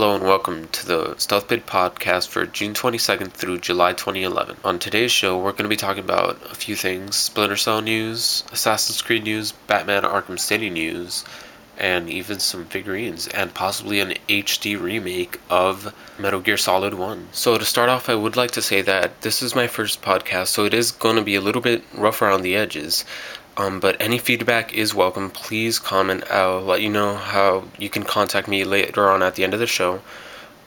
[0.00, 4.56] Hello and welcome to the StealthBit podcast for June 22nd through July 2011.
[4.64, 8.42] On today's show, we're going to be talking about a few things Splinter Cell news,
[8.50, 11.26] Assassin's Creed news, Batman Arkham City news,
[11.76, 17.28] and even some figurines, and possibly an HD remake of Metal Gear Solid 1.
[17.32, 20.46] So, to start off, I would like to say that this is my first podcast,
[20.46, 23.04] so it is going to be a little bit rough around the edges.
[23.56, 25.30] Um, but any feedback is welcome.
[25.30, 26.24] Please comment.
[26.30, 29.60] I'll let you know how you can contact me later on at the end of
[29.60, 30.00] the show.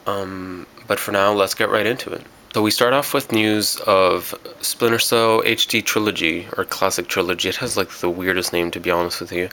[0.06, 2.22] Um, but for now, let's get right into it.
[2.54, 7.50] So we start off with news of Splinter Cell HD Trilogy or Classic Trilogy.
[7.50, 9.50] It has like the weirdest name to be honest with you.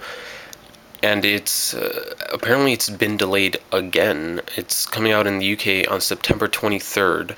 [1.02, 4.42] And it's uh, apparently it's been delayed again.
[4.56, 7.34] It's coming out in the UK on September 23rd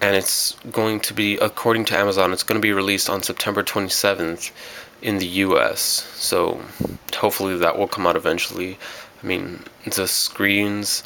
[0.00, 3.62] and it's going to be according to Amazon it's going to be released on September
[3.62, 4.50] 27th
[5.02, 5.80] in the US.
[6.14, 6.60] So
[7.14, 8.78] hopefully that will come out eventually.
[9.22, 11.02] I mean, the screens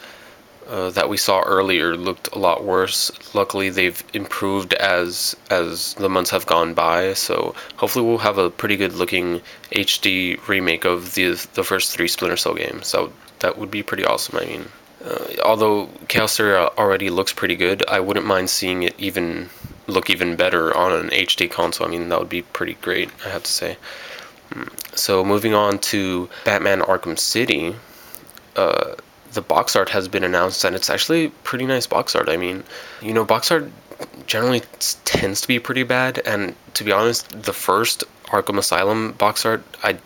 [0.69, 3.11] uh, that we saw earlier looked a lot worse.
[3.35, 7.15] Luckily, they've improved as as the months have gone by.
[7.15, 9.41] So hopefully, we'll have a pretty good looking
[9.73, 12.87] HD remake of the the first three Splinter Cell games.
[12.87, 14.39] So that would be pretty awesome.
[14.39, 14.67] I mean,
[15.05, 19.49] uh, although Chaos already looks pretty good, I wouldn't mind seeing it even
[19.87, 21.87] look even better on an HD console.
[21.87, 23.77] I mean, that would be pretty great, I have to say.
[24.53, 24.69] Hmm.
[24.95, 27.75] So, moving on to Batman Arkham City,
[28.57, 28.95] uh,
[29.33, 32.29] the box art has been announced, and it's actually pretty nice box art.
[32.29, 32.65] I mean,
[33.01, 33.71] you know, box art
[34.27, 34.63] generally
[35.05, 39.63] tends to be pretty bad, and to be honest, the first Arkham Asylum box art
[39.83, 39.99] I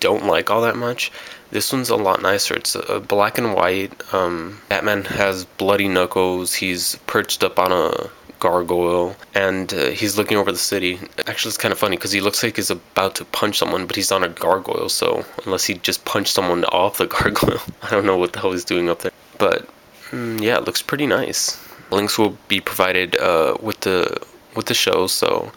[0.00, 1.12] don't like all that much.
[1.54, 2.56] This one's a lot nicer.
[2.56, 3.92] It's a black and white.
[4.12, 6.52] Um, Batman has bloody knuckles.
[6.52, 10.98] He's perched up on a gargoyle, and uh, he's looking over the city.
[11.28, 13.94] Actually, it's kind of funny because he looks like he's about to punch someone, but
[13.94, 14.88] he's on a gargoyle.
[14.88, 18.50] So unless he just punched someone off the gargoyle, I don't know what the hell
[18.50, 19.12] he's doing up there.
[19.38, 19.68] But
[20.10, 21.56] mm, yeah, it looks pretty nice.
[21.92, 24.20] Links will be provided uh, with the
[24.56, 25.52] with the show, so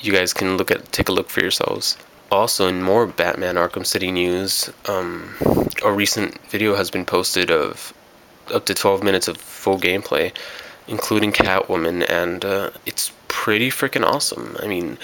[0.00, 1.98] you guys can look at take a look for yourselves.
[2.32, 5.34] Also, in more Batman Arkham City news, um,
[5.84, 7.92] a recent video has been posted of
[8.52, 10.32] up to 12 minutes of full gameplay
[10.88, 14.56] including Catwoman, and uh, it's pretty freaking awesome.
[14.62, 14.98] I mean,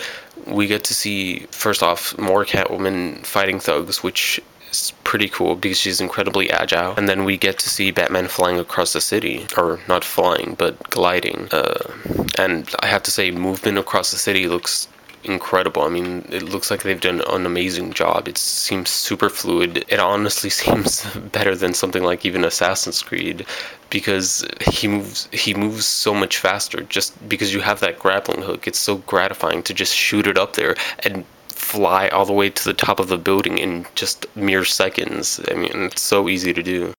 [0.46, 4.40] we get to see first off more Catwoman fighting thugs, which
[4.70, 6.94] is pretty cool because she's incredibly agile.
[6.96, 10.90] And then we get to see Batman flying across the city, or not flying, but
[10.90, 11.48] gliding.
[11.50, 11.92] Uh,
[12.36, 14.88] and I have to say, movement across the city looks
[15.28, 15.82] incredible.
[15.82, 18.28] I mean, it looks like they've done an amazing job.
[18.28, 19.84] It seems super fluid.
[19.88, 23.46] It honestly seems better than something like even Assassin's Creed
[23.90, 28.66] because he moves he moves so much faster just because you have that grappling hook.
[28.66, 32.64] It's so gratifying to just shoot it up there and fly all the way to
[32.64, 35.40] the top of the building in just mere seconds.
[35.50, 36.94] I mean, it's so easy to do.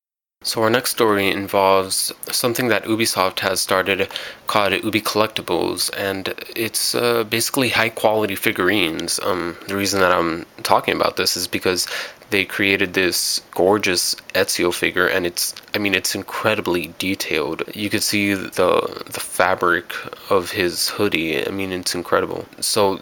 [0.50, 4.10] So our next story involves something that Ubisoft has started
[4.48, 9.20] called Ubi Collectibles, and it's uh, basically high quality figurines.
[9.20, 11.86] Um, the reason that I'm talking about this is because
[12.30, 17.64] they created this gorgeous Ezio figure, and it's I mean it's incredibly detailed.
[17.74, 19.94] You could see the the fabric
[20.30, 21.46] of his hoodie.
[21.48, 22.46] I mean it's incredible.
[22.60, 22.98] So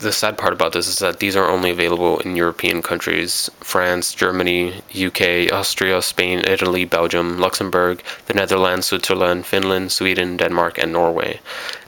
[0.00, 4.14] the sad part about this is that these are only available in European countries: France,
[4.14, 11.40] Germany, UK, Austria, Spain, Italy, Belgium, Luxembourg, the Netherlands, Switzerland, Finland, Sweden, Denmark, and Norway.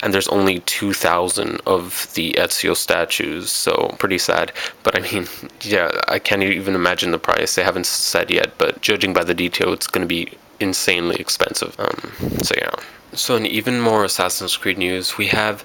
[0.03, 4.53] And there's only 2,000 of the Ezio statues, so pretty sad.
[4.83, 5.27] But I mean,
[5.63, 7.55] yeah, I can't even imagine the price.
[7.55, 11.75] They haven't said yet, but judging by the detail, it's going to be insanely expensive.
[11.79, 12.71] Um, so yeah.
[13.13, 15.65] So in even more Assassin's Creed news, we have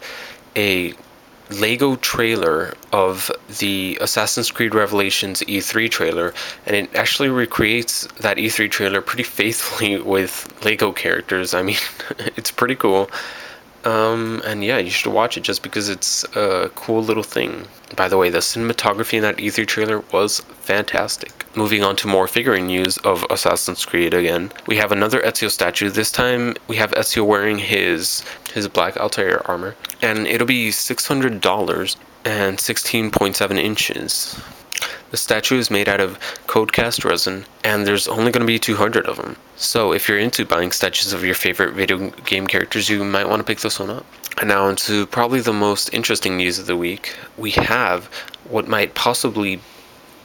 [0.56, 0.94] a
[1.50, 6.34] Lego trailer of the Assassin's Creed Revelations E3 trailer,
[6.66, 11.54] and it actually recreates that E3 trailer pretty faithfully with Lego characters.
[11.54, 11.78] I mean,
[12.36, 13.10] it's pretty cool.
[13.86, 17.66] Um, and yeah, you should watch it just because it's a cool little thing.
[17.96, 21.46] By the way, the cinematography in that E3 trailer was fantastic.
[21.56, 24.52] Moving on to more figurine news of Assassin's Creed again.
[24.68, 25.90] We have another Ezio statue.
[25.90, 28.24] This time we have Ezio wearing his
[28.54, 31.96] his black Altair armor, and it'll be $600
[32.26, 34.40] and 16.7 inches.
[35.12, 38.60] The statue is made out of cold cast resin, and there's only going to be
[38.60, 39.38] 200 of them.
[39.56, 43.40] So if you're into buying statues of your favorite video game characters, you might want
[43.40, 44.06] to pick this one up.
[44.40, 47.16] And now into probably the most interesting news of the week.
[47.38, 48.06] We have
[48.48, 49.62] what might possibly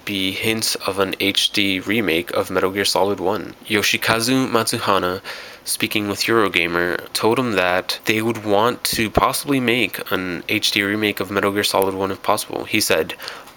[0.04, 3.54] be hints of an HD remake of Metal Gear Solid 1.
[3.66, 5.22] Yoshikazu Matsuhana,
[5.64, 11.20] speaking with Eurogamer, told him that they would want to possibly make an HD remake
[11.20, 12.64] of Metal Gear Solid 1 if possible.
[12.64, 13.14] He said,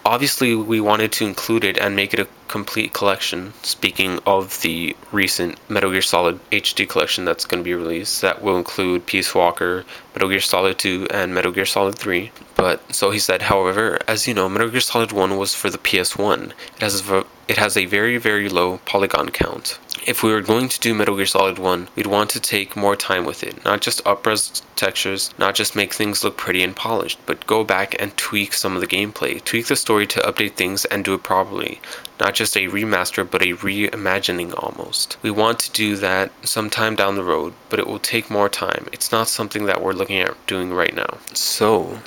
[0.07, 3.53] obviously we wanted to include it and make it a complete collection.
[3.63, 8.41] Speaking of the recent Metal Gear Solid HD collection that's going to be released, that
[8.41, 9.83] will include Peace Walker,
[10.15, 12.31] Metal Gear Solid 2, and Metal Gear Solid 3.
[12.55, 15.77] But so he said, however, as you know, Metal Gear Solid 1 was for the
[15.77, 16.53] PS1.
[16.77, 19.77] It has a, it has a very very low polygon count.
[20.07, 22.95] If we were going to do Metal Gear Solid 1, we'd want to take more
[22.95, 27.19] time with it, not just upres textures, not just make things look pretty and polished,
[27.25, 30.85] but go back and tweak some of the gameplay, tweak the story to update things
[30.85, 31.81] and do it properly,
[32.21, 35.17] not just a remaster but a reimagining almost.
[35.23, 38.87] We want to do that sometime down the road, but it will take more time.
[38.93, 41.17] It's not something that we're looking at doing right now.
[41.33, 41.99] So,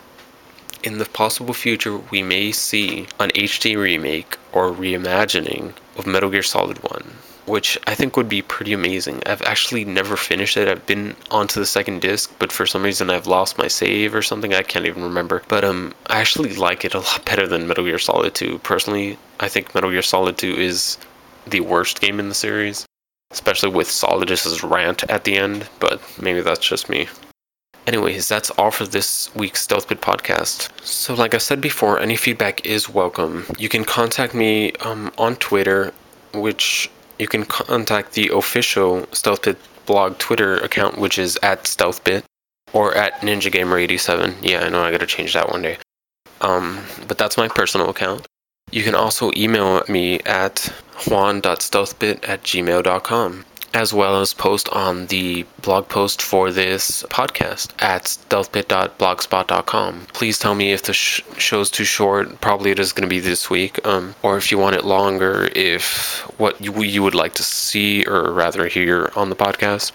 [0.82, 6.42] in the possible future, we may see an HD remake or reimagining of Metal Gear
[6.42, 7.12] Solid 1
[7.50, 9.22] which I think would be pretty amazing.
[9.26, 10.68] I've actually never finished it.
[10.68, 14.22] I've been onto the second disc, but for some reason I've lost my save or
[14.22, 14.54] something.
[14.54, 15.42] I can't even remember.
[15.48, 18.58] But um, I actually like it a lot better than Metal Gear Solid 2.
[18.60, 20.96] Personally, I think Metal Gear Solid 2 is
[21.46, 22.86] the worst game in the series,
[23.32, 25.68] especially with Solidus's rant at the end.
[25.80, 27.08] But maybe that's just me.
[27.86, 30.68] Anyways, that's all for this week's StealthBit podcast.
[30.84, 33.46] So, like I said before, any feedback is welcome.
[33.58, 35.92] You can contact me um, on Twitter,
[36.32, 36.88] which
[37.20, 39.56] you can contact the official StealthBit
[39.86, 42.22] blog Twitter account, which is at StealthBit,
[42.72, 44.36] or at NinjaGamer87.
[44.42, 45.76] Yeah, I know I gotta change that one day.
[46.40, 48.26] Um, but that's my personal account.
[48.70, 50.72] You can also email me at
[51.06, 53.44] juan.stealthbit at gmail.com
[53.74, 60.06] as well as post on the blog post for this podcast at stealthbit.blogspot.com.
[60.12, 62.40] Please tell me if the sh- show's too short.
[62.40, 63.84] Probably it is going to be this week.
[63.86, 68.04] Um, or if you want it longer, if what you, you would like to see
[68.06, 69.92] or rather hear on the podcast.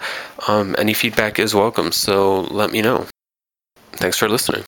[0.48, 3.06] Um, any feedback is welcome, so let me know.
[3.92, 4.64] Thanks for listening.